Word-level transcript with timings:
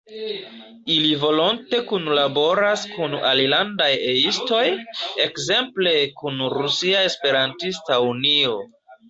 Ili 0.93 1.09
volonte 1.23 1.81
kunlaboras 1.91 2.85
kun 2.93 3.13
alilandaj 3.33 3.91
E-istoj, 4.13 4.63
ekzemple 5.27 5.95
kun 6.23 6.43
Rusia 6.57 7.07
Esperantista 7.13 8.01
Unio. 8.11 8.59